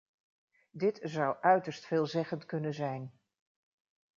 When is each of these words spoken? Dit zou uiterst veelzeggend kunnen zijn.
Dit 0.71 0.99
zou 1.03 1.37
uiterst 1.41 1.85
veelzeggend 1.85 2.45
kunnen 2.45 2.73
zijn. 2.73 3.11